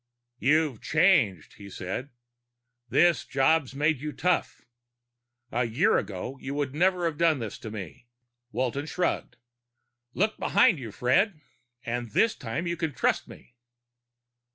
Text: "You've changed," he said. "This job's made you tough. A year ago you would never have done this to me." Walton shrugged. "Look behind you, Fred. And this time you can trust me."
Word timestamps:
"You've 0.39 0.81
changed," 0.81 1.57
he 1.59 1.69
said. 1.69 2.09
"This 2.89 3.23
job's 3.23 3.75
made 3.75 4.01
you 4.01 4.11
tough. 4.11 4.65
A 5.51 5.65
year 5.65 5.99
ago 5.99 6.39
you 6.41 6.55
would 6.55 6.73
never 6.73 7.05
have 7.05 7.19
done 7.19 7.37
this 7.37 7.59
to 7.59 7.69
me." 7.69 8.07
Walton 8.51 8.87
shrugged. 8.87 9.35
"Look 10.15 10.39
behind 10.39 10.79
you, 10.79 10.91
Fred. 10.91 11.39
And 11.85 12.09
this 12.09 12.33
time 12.33 12.65
you 12.65 12.75
can 12.77 12.93
trust 12.93 13.27
me." 13.27 13.53